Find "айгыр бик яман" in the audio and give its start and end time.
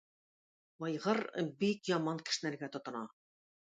0.87-2.27